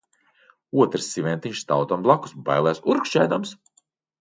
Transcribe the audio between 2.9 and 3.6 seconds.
urkšķēdams.